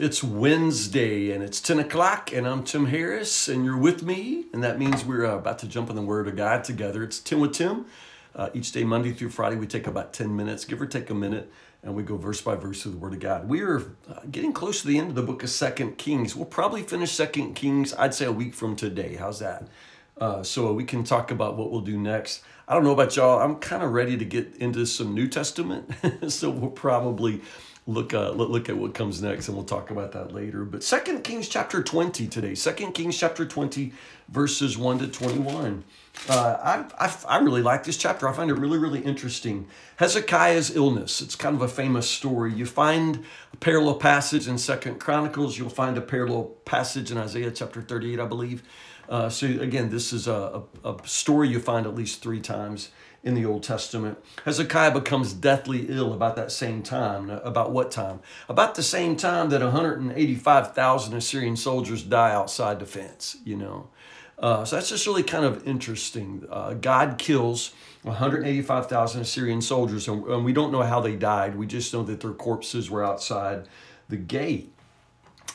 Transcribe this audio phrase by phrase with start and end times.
[0.00, 4.44] It's Wednesday and it's 10 o'clock, and I'm Tim Harris, and you're with me.
[4.52, 7.02] And that means we're uh, about to jump in the Word of God together.
[7.02, 7.86] It's Ten with Tim.
[8.32, 11.14] Uh, each day, Monday through Friday, we take about 10 minutes, give or take a
[11.14, 11.50] minute,
[11.82, 13.48] and we go verse by verse through the Word of God.
[13.48, 16.36] We are uh, getting close to the end of the book of Second Kings.
[16.36, 19.16] We'll probably finish Second Kings, I'd say, a week from today.
[19.16, 19.66] How's that?
[20.16, 22.44] Uh, so we can talk about what we'll do next.
[22.68, 23.40] I don't know about y'all.
[23.40, 25.90] I'm kind of ready to get into some New Testament,
[26.28, 27.40] so we'll probably
[27.88, 30.64] look uh, look at what comes next and we'll talk about that later.
[30.64, 32.54] But second kings chapter 20 today.
[32.54, 33.92] Second kings chapter 20
[34.28, 35.84] verses 1 to 21
[36.28, 40.74] uh, I, I, I really like this chapter i find it really really interesting hezekiah's
[40.74, 45.58] illness it's kind of a famous story you find a parallel passage in second chronicles
[45.58, 48.62] you'll find a parallel passage in isaiah chapter 38 i believe
[49.08, 52.90] uh, so again this is a, a, a story you find at least three times
[53.22, 54.18] in the Old Testament.
[54.44, 57.30] Hezekiah becomes deathly ill about that same time.
[57.30, 58.20] About what time?
[58.48, 63.88] About the same time that 185,000 Assyrian soldiers die outside the fence, you know.
[64.38, 66.46] Uh, so that's just really kind of interesting.
[66.50, 67.72] Uh, God kills
[68.02, 71.56] 185,000 Assyrian soldiers, and, and we don't know how they died.
[71.56, 73.66] We just know that their corpses were outside
[74.08, 74.72] the gate,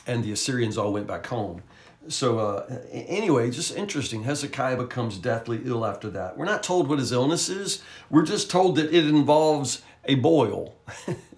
[0.06, 1.62] and the Assyrians all went back home.
[2.08, 4.24] So, uh, anyway, just interesting.
[4.24, 6.36] Hezekiah becomes deathly ill after that.
[6.36, 10.74] We're not told what his illness is, we're just told that it involves a boil.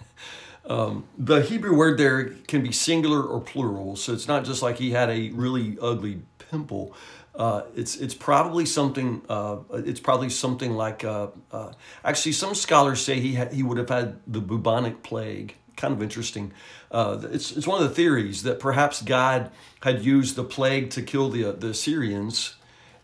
[0.67, 4.79] um, the Hebrew word there can be singular or plural, so it's not just like
[4.79, 6.95] he had a really ugly pimple.
[7.37, 11.71] Uh, it's it's probably something uh, it's probably something like uh, uh
[12.03, 16.03] actually some scholars say he had, he would have had the bubonic plague kind of
[16.03, 16.53] interesting.
[16.91, 19.51] Uh, it's, it's one of the theories that perhaps God
[19.83, 22.55] had used the plague to kill the, the Assyrians,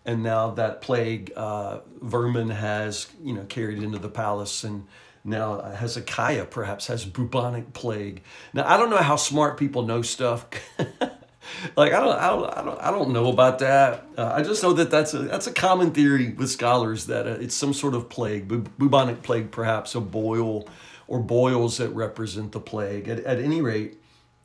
[0.05, 4.87] and now that plague uh, vermin has you know carried into the palace, and
[5.25, 8.23] now Hezekiah perhaps has bubonic plague.
[8.55, 10.47] Now I don't know how smart people know stuff.
[11.77, 14.07] like I don't, I don't, I don't, I don't know about that.
[14.17, 17.31] Uh, I just know that that's a that's a common theory with scholars that uh,
[17.41, 20.69] it's some sort of plague, bubonic plague, perhaps a boil
[21.09, 23.09] or boils that represent the plague.
[23.09, 24.03] At, at any rate,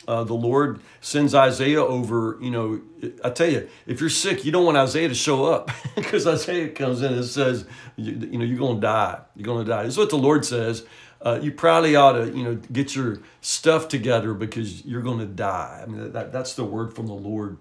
[0.07, 2.38] uh, the Lord sends Isaiah over.
[2.41, 2.81] You know,
[3.24, 6.69] I tell you, if you're sick, you don't want Isaiah to show up because Isaiah
[6.69, 7.66] comes in and says,
[7.96, 9.19] you, you know, you're to die.
[9.36, 9.84] You're to die.
[9.84, 10.86] This is what the Lord says.
[11.27, 15.25] Uh, you probably ought to, you know, get your stuff together because you're going to
[15.25, 15.81] die.
[15.83, 17.57] I mean, that, that's the word from the Lord.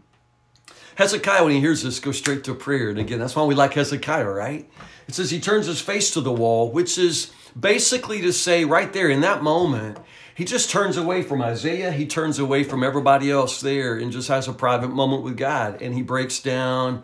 [0.95, 2.91] Hezekiah, when he hears this, goes straight to prayer.
[2.91, 4.71] And again, that's why we like Hezekiah, right?
[5.09, 8.93] It says he turns his face to the wall, which is basically to say right
[8.93, 9.99] there in that moment,
[10.33, 11.91] he just turns away from Isaiah.
[11.91, 15.83] He turns away from everybody else there and just has a private moment with God.
[15.83, 17.03] And he breaks down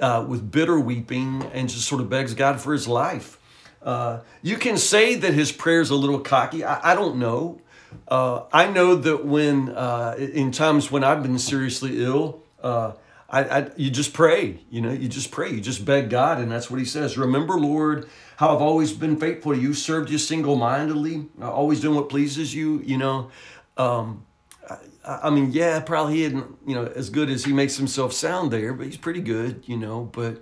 [0.00, 3.40] uh, with bitter weeping and just sort of begs God for his life.
[3.86, 6.64] Uh, you can say that his prayer is a little cocky.
[6.64, 7.60] I, I don't know.
[8.08, 12.92] Uh, I know that when, uh, in times when I've been seriously ill, uh,
[13.30, 16.50] I, I, you just pray, you know, you just pray, you just beg God, and
[16.50, 17.16] that's what He says.
[17.16, 21.96] Remember, Lord, how I've always been faithful to you, served you single mindedly, always doing
[21.96, 23.30] what pleases you, you know.
[23.76, 24.26] Um,
[24.68, 28.12] I, I, mean, yeah, probably he isn't, you know, as good as he makes himself
[28.12, 30.08] sound there, but he's pretty good, you know.
[30.12, 30.38] But uh,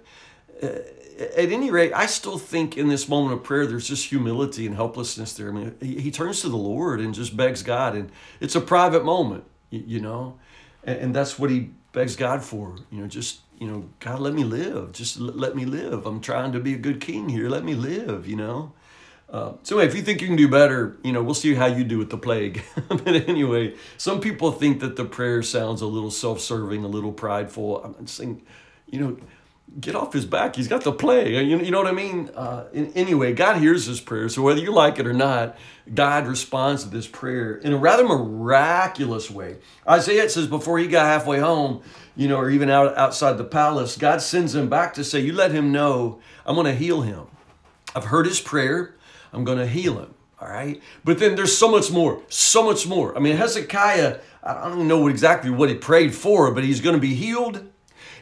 [0.64, 4.74] at any rate, I still think in this moment of prayer, there's just humility and
[4.74, 5.48] helplessness there.
[5.48, 8.10] I mean, he, he turns to the Lord and just begs God, and
[8.40, 10.38] it's a private moment, you, you know,
[10.82, 12.76] and, and that's what he begs God for.
[12.90, 14.92] You know, just you know, God, let me live.
[14.92, 16.06] Just let me live.
[16.06, 17.48] I'm trying to be a good king here.
[17.48, 18.26] Let me live.
[18.26, 18.72] You know.
[19.30, 21.66] Uh, so anyway, if you think you can do better, you know, we'll see how
[21.66, 22.62] you do with the plague.
[22.88, 27.82] but anyway, some people think that the prayer sounds a little self-serving, a little prideful.
[27.82, 28.42] I'm saying,
[28.86, 29.16] you know,
[29.80, 30.56] get off his back.
[30.56, 31.32] He's got the plague.
[31.32, 32.30] You, you know what I mean?
[32.34, 34.28] Uh, in, anyway, God hears his prayer.
[34.28, 35.56] So whether you like it or not,
[35.92, 39.56] God responds to this prayer in a rather miraculous way.
[39.88, 41.82] Isaiah says before he got halfway home,
[42.16, 45.32] you know, or even out outside the palace, God sends him back to say, You
[45.32, 47.26] let him know I'm going to heal him.
[47.94, 48.94] I've heard his prayer.
[49.32, 50.14] I'm going to heal him.
[50.40, 50.80] All right.
[51.04, 53.16] But then there's so much more, so much more.
[53.16, 57.00] I mean, Hezekiah, I don't know exactly what he prayed for, but he's going to
[57.00, 57.66] be healed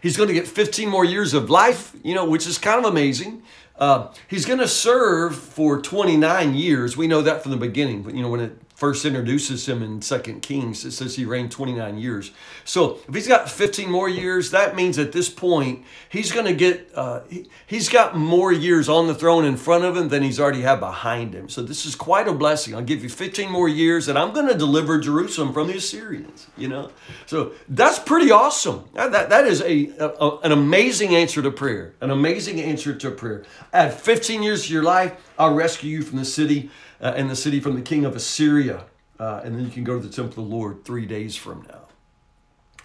[0.03, 2.91] He's going to get 15 more years of life, you know, which is kind of
[2.91, 3.43] amazing.
[3.79, 6.97] Uh, he's going to serve for 29 years.
[6.97, 8.03] We know that from the beginning.
[8.03, 10.85] But you know, when it first introduces him in Second Kings.
[10.85, 12.33] It says he reigned 29 years.
[12.65, 16.53] So if he's got 15 more years, that means at this point he's going to
[16.53, 20.25] get uh, he, he's got more years on the throne in front of him than
[20.25, 21.49] he's already had behind him.
[21.49, 22.75] So this is quite a blessing.
[22.75, 26.49] I'll give you 15 more years, and I'm going to deliver Jerusalem from the Assyrians.
[26.57, 26.91] You know,
[27.27, 28.89] so that's pretty awesome.
[28.95, 31.95] That that is a, a an amazing answer to prayer.
[32.01, 33.45] An amazing answer to prayer.
[33.73, 35.13] Add 15 years to your life.
[35.39, 36.71] I'll rescue you from the city
[37.03, 38.85] uh, and the city from the king of Assyria.
[39.19, 41.67] uh, and then you can go to the temple of the Lord three days from
[41.69, 41.83] now.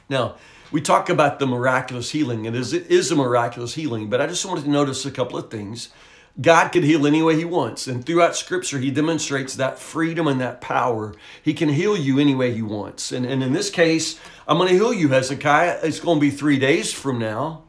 [0.10, 0.36] Now,
[0.72, 4.46] we talk about the miraculous healing, and it is, a miraculous healing, but I just
[4.46, 5.90] wanted to notice a couple of things.
[6.40, 7.88] God can heal any way He wants.
[7.88, 11.16] And throughout Scripture, He demonstrates that freedom and that power.
[11.42, 13.12] He can heal you any way He wants.
[13.12, 15.80] And, and in this case, I'm going to heal you, Hezekiah.
[15.84, 17.64] It's going to be three days from now.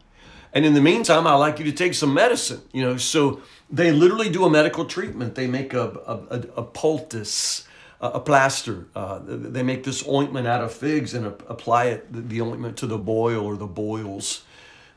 [0.53, 2.61] And in the meantime, I'd like you to take some medicine.
[2.73, 5.35] You know, so they literally do a medical treatment.
[5.35, 7.67] They make a, a, a, a poultice,
[8.01, 8.87] a, a plaster.
[8.95, 12.99] Uh, they make this ointment out of figs and apply it, the, ointment to the
[12.99, 14.43] boil or the boils.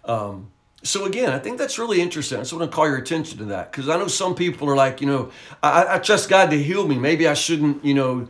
[0.06, 0.52] Um,
[0.84, 2.40] so again, I think that's really interesting.
[2.40, 4.76] I just want to call your attention to that because I know some people are
[4.76, 5.32] like, you know,
[5.62, 6.98] I, I trust God to heal me.
[6.98, 8.28] Maybe I shouldn't, you know,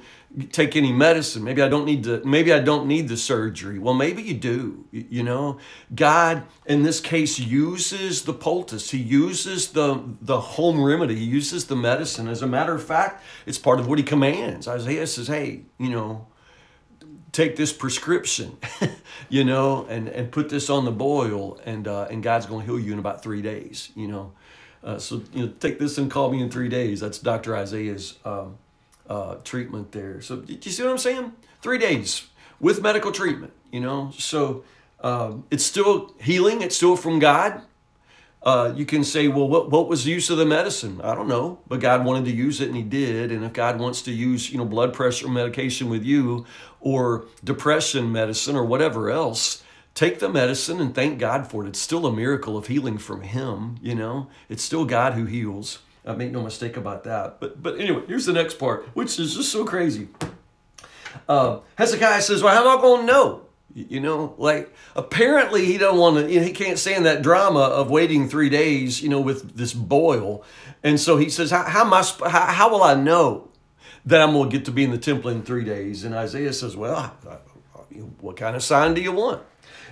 [0.51, 1.43] take any medicine.
[1.43, 2.21] Maybe I don't need to.
[2.25, 3.79] Maybe I don't need the surgery.
[3.79, 4.85] Well, maybe you do.
[4.91, 5.59] You know,
[5.93, 8.91] God in this case uses the poultice.
[8.91, 11.15] He uses the the home remedy.
[11.15, 12.27] He uses the medicine.
[12.27, 14.67] As a matter of fact, it's part of what He commands.
[14.67, 16.27] Isaiah says, "Hey, you know."
[17.31, 18.57] Take this prescription,
[19.29, 22.71] you know, and, and put this on the boil, and uh, and God's going to
[22.71, 24.31] heal you in about three days, you know.
[24.83, 26.99] Uh, so you know, take this and call me in three days.
[26.99, 27.55] That's Dr.
[27.55, 28.57] Isaiah's um,
[29.07, 30.21] uh, treatment there.
[30.21, 31.33] So do you see what I'm saying?
[31.61, 32.27] Three days
[32.59, 34.11] with medical treatment, you know.
[34.17, 34.63] So
[35.01, 36.61] um, it's still healing.
[36.61, 37.61] It's still from God.
[38.43, 40.99] Uh, you can say, well, what, what was the use of the medicine?
[41.03, 43.31] I don't know, but God wanted to use it and He did.
[43.31, 46.45] And if God wants to use, you know, blood pressure medication with you,
[46.79, 51.69] or depression medicine, or whatever else, take the medicine and thank God for it.
[51.69, 53.77] It's still a miracle of healing from Him.
[53.79, 55.79] You know, it's still God who heals.
[56.03, 57.39] I make no mistake about that.
[57.39, 60.07] But but anyway, here's the next part, which is just so crazy.
[61.29, 63.41] Uh, Hezekiah says, "Well, how am I going to know?"
[63.73, 66.31] You know, like apparently he don't want to.
[66.31, 69.01] You know, he can't stand that drama of waiting three days.
[69.01, 70.43] You know, with this boil,
[70.83, 72.03] and so he says, "How, how am I?
[72.29, 73.49] How, how will I know
[74.05, 76.53] that I'm going to get to be in the temple in three days?" And Isaiah
[76.53, 77.15] says, "Well,
[78.19, 79.41] what kind of sign do you want?"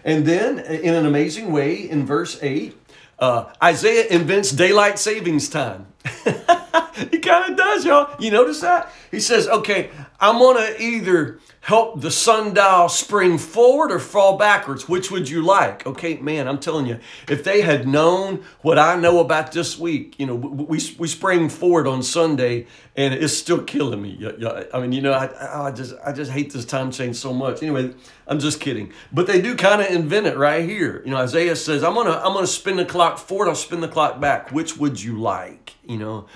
[0.03, 2.77] And then, in an amazing way, in verse eight,
[3.17, 5.87] uh, Isaiah invents daylight savings time.
[7.11, 8.15] he kind of does, y'all.
[8.19, 8.91] You notice that?
[9.11, 9.89] He says, "Okay,
[10.19, 14.87] I'm going to either." help the sundial spring forward or fall backwards?
[14.87, 15.85] Which would you like?
[15.85, 20.15] Okay, man, I'm telling you, if they had known what I know about this week,
[20.19, 22.65] you know, we, we spring forward on Sunday
[22.95, 24.31] and it's still killing me.
[24.73, 27.61] I mean, you know, I, I just I just hate this time change so much.
[27.61, 27.93] Anyway,
[28.27, 28.91] I'm just kidding.
[29.11, 31.01] But they do kind of invent it right here.
[31.05, 33.87] You know, Isaiah says, I'm gonna I'm gonna spin the clock forward, I'll spin the
[33.87, 34.51] clock back.
[34.51, 35.75] Which would you like?
[35.89, 36.27] You know.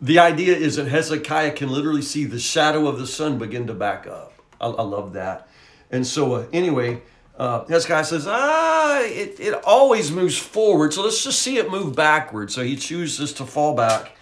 [0.00, 3.74] The idea is that Hezekiah can literally see the shadow of the sun begin to
[3.74, 4.32] back up.
[4.60, 5.46] I, I love that.
[5.92, 7.02] And so, uh, anyway,
[7.38, 10.92] uh, guy says, ah, it, it always moves forward.
[10.92, 12.50] So let's just see it move backward.
[12.50, 14.16] So he chooses to fall back.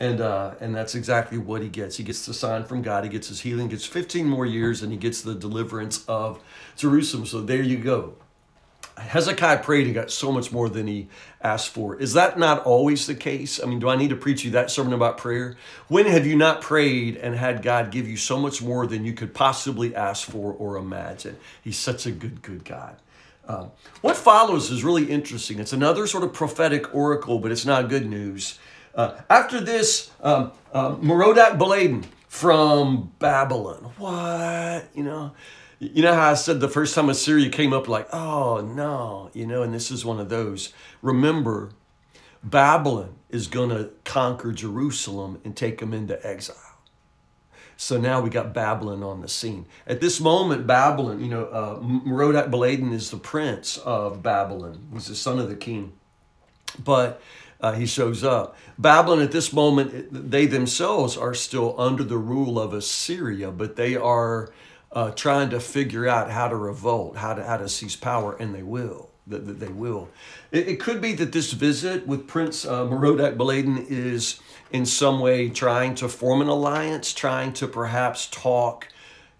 [0.00, 1.96] And, uh, and that's exactly what he gets.
[1.96, 3.04] He gets the sign from God.
[3.04, 6.42] He gets his healing, gets 15 more years, and he gets the deliverance of
[6.76, 7.26] Jerusalem.
[7.26, 8.14] So there you go.
[8.98, 11.08] Hezekiah prayed and got so much more than he
[11.42, 11.96] asked for.
[11.96, 13.62] Is that not always the case?
[13.62, 15.56] I mean, do I need to preach you that sermon about prayer?
[15.88, 19.12] When have you not prayed and had God give you so much more than you
[19.12, 21.36] could possibly ask for or imagine?
[21.62, 22.96] He's such a good, good God.
[23.48, 23.70] Um,
[24.00, 25.58] what follows is really interesting.
[25.60, 28.58] It's another sort of prophetic oracle, but it's not good news.
[28.94, 33.92] Uh, after this, um, uh, Merodach Baladan from Babylon.
[33.98, 34.88] What?
[34.94, 35.32] You know,
[35.78, 39.46] you know how I said the first time Assyria came up, like, oh no, you
[39.46, 40.72] know, and this is one of those.
[41.02, 41.70] Remember,
[42.42, 46.56] Babylon is going to conquer Jerusalem and take them into exile.
[47.76, 49.66] So now we got Babylon on the scene.
[49.86, 54.88] At this moment, Babylon, you know, uh, Merodach is the prince of Babylon.
[54.94, 55.92] He's the son of the king.
[56.82, 57.20] But
[57.60, 58.56] uh, he shows up.
[58.78, 63.94] Babylon at this moment, they themselves are still under the rule of Assyria, but they
[63.94, 64.50] are
[64.96, 68.54] uh, trying to figure out how to revolt, how to, how to seize power, and
[68.54, 69.10] they will.
[69.28, 70.08] That, that they will.
[70.52, 74.38] It, it, could be that this visit with Prince uh, Merodach Baladan is
[74.70, 78.86] in some way trying to form an alliance, trying to perhaps talk,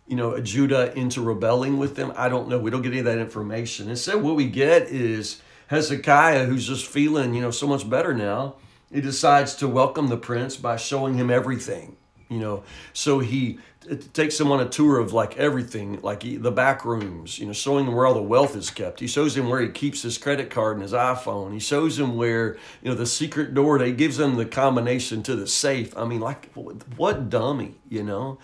[0.08, 2.12] you know, Judah into rebelling with them.
[2.16, 2.58] I don't know.
[2.58, 3.88] We don't get any of that information.
[3.88, 8.56] Instead, what we get is Hezekiah, who's just feeling, you know, so much better now.
[8.92, 11.96] He decides to welcome the prince by showing him everything
[12.28, 12.62] you know?
[12.92, 13.59] So he
[14.12, 17.52] takes him on a tour of like everything like he, the back rooms you know
[17.52, 19.00] showing him where all the wealth is kept.
[19.00, 21.52] He shows him where he keeps his credit card and his iphone.
[21.52, 23.78] He shows him where you know the secret door.
[23.78, 25.97] He gives him the combination to the safe.
[25.97, 26.52] I mean like
[26.97, 28.38] what dummy you know?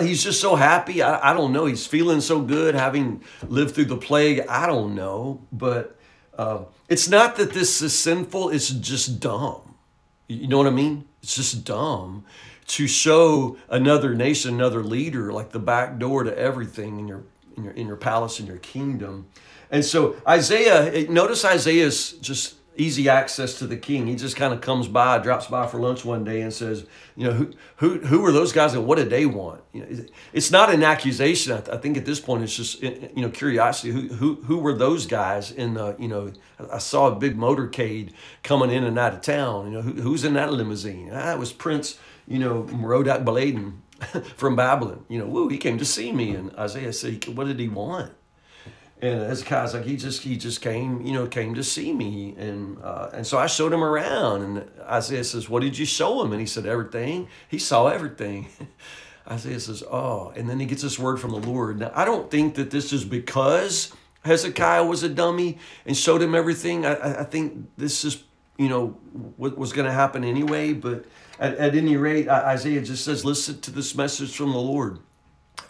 [0.00, 1.02] He's just so happy.
[1.02, 1.66] I, I don't know.
[1.66, 4.46] He's feeling so good having lived through the plague.
[4.48, 5.42] I don't know.
[5.50, 5.98] But
[6.38, 8.50] uh, it's not that this is sinful.
[8.50, 9.74] It's just dumb.
[10.28, 11.06] You know what i mean?
[11.22, 12.24] It's just dumb
[12.66, 17.24] to show another nation, another leader, like the back door to everything in your
[17.56, 19.26] in your in your palace in your kingdom.
[19.70, 24.06] And so Isaiah, notice Isaiah's just easy access to the king.
[24.06, 27.24] He just kind of comes by, drops by for lunch one day, and says, "You
[27.24, 30.50] know, who who who were those guys, and what did they want?" You know, it's
[30.50, 31.52] not an accusation.
[31.52, 33.92] I, think at this point, it's just you know curiosity.
[33.92, 36.32] Who who who were those guys in the you know?
[36.70, 39.66] I saw a big motorcade coming in and out of town.
[39.66, 41.10] You know, who, who's in that limousine?
[41.12, 41.98] Ah, was Prince.
[42.26, 43.74] You know, Merodach Baladan
[44.36, 45.04] from Babylon.
[45.08, 48.12] You know, woo, he came to see me, and Isaiah said, "What did he want?"
[49.04, 52.34] and Hezekiah's like he just he just came you know came to see me.
[52.38, 54.42] And uh, and so I showed him around.
[54.42, 56.32] And Isaiah says what did you show him?
[56.32, 57.28] And he said everything.
[57.48, 58.48] He saw everything.
[59.30, 61.78] Isaiah says oh and then he gets this word from the Lord.
[61.80, 63.92] Now I don't think that this is because
[64.24, 66.86] Hezekiah was a dummy and showed him everything.
[66.86, 68.24] I, I think this is
[68.56, 68.88] you know
[69.36, 71.04] what was going to happen anyway but
[71.38, 75.00] at, at any rate Isaiah just says listen to this message from the Lord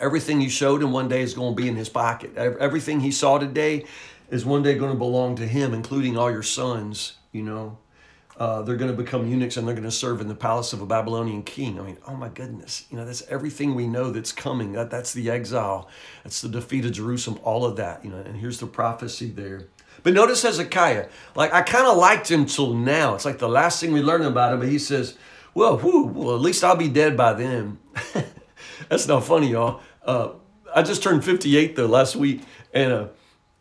[0.01, 2.37] Everything you showed him one day is going to be in his pocket.
[2.37, 3.85] Everything he saw today
[4.31, 7.79] is one day going to belong to him, including all your sons, you know.
[8.37, 10.81] Uh, they're going to become eunuchs and they're going to serve in the palace of
[10.81, 11.79] a Babylonian king.
[11.79, 14.73] I mean, oh my goodness, you know, that's everything we know that's coming.
[14.73, 15.89] That, that's the exile,
[16.25, 19.69] that's the defeat of Jerusalem, all of that, you know, and here's the prophecy there.
[20.05, 23.15] But notice Hezekiah, like I kind of liked him till now.
[23.15, 25.17] It's like the last thing we learned about him, but he says,
[25.55, 27.79] well, whew, well, at least I'll be dead by then.
[28.89, 29.81] That's not funny, y'all.
[30.05, 30.33] Uh,
[30.75, 32.43] I just turned 58 though last week,
[32.75, 33.09] and uh,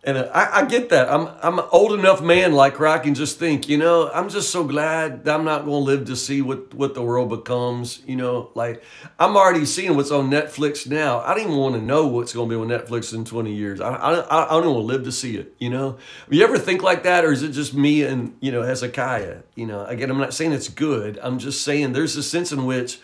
[0.06, 1.10] and I, I, get that.
[1.10, 4.28] I'm I'm an old enough man like where I can just think, you know, I'm
[4.28, 8.02] just so glad I'm not going to live to see what what the world becomes.
[8.06, 8.84] You know, like
[9.18, 11.20] I'm already seeing what's on Netflix now.
[11.20, 13.80] I don't even want to know what's going to be on Netflix in 20 years.
[13.80, 15.56] I I, I don't want to live to see it.
[15.58, 15.98] You know,
[16.30, 19.38] you ever think like that, or is it just me and you know Hezekiah?
[19.56, 21.18] You know, again, I'm not saying it's good.
[21.24, 23.00] I'm just saying there's a sense in which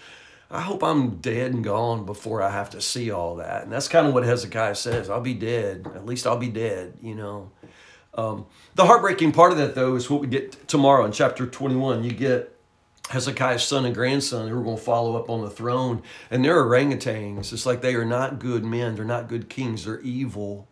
[0.52, 3.64] I hope I'm dead and gone before I have to see all that.
[3.64, 5.10] And that's kind of what Hezekiah says.
[5.10, 5.86] I'll be dead.
[5.94, 7.52] At least I'll be dead, you know.
[8.16, 12.04] Um, the heartbreaking part of that, though, is what we get tomorrow in chapter 21.
[12.04, 12.60] You get
[13.10, 16.02] Hezekiah's son and grandson who are going to follow up on the throne.
[16.32, 17.54] And they're orangutans.
[17.54, 18.96] It's like they are not good men.
[18.96, 19.86] They're not good kings.
[19.86, 20.68] They're evil.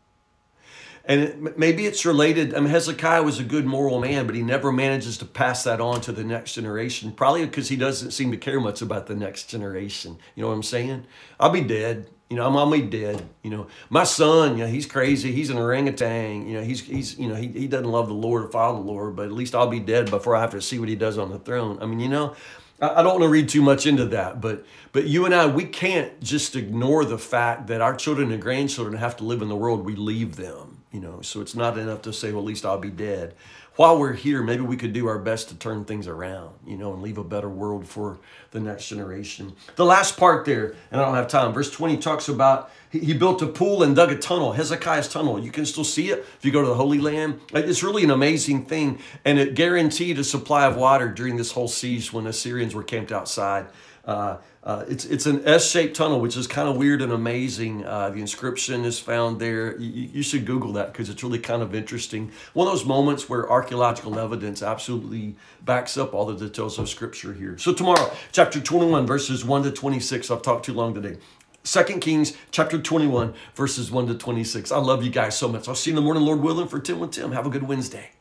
[1.08, 2.54] And maybe it's related.
[2.54, 5.80] I mean, Hezekiah was a good moral man, but he never manages to pass that
[5.80, 7.14] on to the next generation.
[7.14, 10.18] Probably because he doesn't seem to care much about the next generation.
[10.36, 11.06] You know what I'm saying?
[11.40, 12.10] I'll be dead.
[12.30, 13.26] You know, I'm, I'll be dead.
[13.42, 15.32] You know, my son, you know, he's crazy.
[15.32, 16.46] He's an orangutan.
[16.46, 18.92] You know, he's he's you know he, he doesn't love the Lord or follow the
[18.92, 19.16] Lord.
[19.16, 21.32] But at least I'll be dead before I have to see what he does on
[21.32, 21.78] the throne.
[21.82, 22.36] I mean, you know,
[22.82, 25.64] I don't want to read too much into that, but but you and I, we
[25.64, 29.56] can't just ignore the fact that our children and grandchildren have to live in the
[29.56, 32.66] world we leave them you know so it's not enough to say well at least
[32.66, 33.36] i'll be dead.
[33.76, 36.94] While we're here maybe we could do our best to turn things around you know
[36.94, 38.20] and leave a better world for
[38.52, 39.54] the next generation.
[39.76, 43.42] The last part there and i don't have time verse 20 talks about he built
[43.42, 45.40] a pool and dug a tunnel hezekiah's tunnel.
[45.40, 47.42] You can still see it if you go to the holy land.
[47.54, 51.68] It's really an amazing thing and it guaranteed a supply of water during this whole
[51.68, 53.68] siege when the assyrians were camped outside
[54.08, 57.86] uh, uh, it's it's an S-shaped tunnel, which is kind of weird and amazing.
[57.86, 59.78] Uh, the inscription is found there.
[59.78, 62.32] You, you should Google that because it's really kind of interesting.
[62.54, 67.34] One of those moments where archaeological evidence absolutely backs up all the details of Scripture
[67.34, 67.58] here.
[67.58, 70.32] So tomorrow, chapter 21, verses 1 to 26.
[70.32, 71.18] I've talked too long today.
[71.64, 74.72] Second Kings chapter 21, verses 1 to 26.
[74.72, 75.68] I love you guys so much.
[75.68, 77.34] I'll see you in the morning, Lord willing, for Ten with Tim.
[77.34, 78.12] Have a good Wednesday.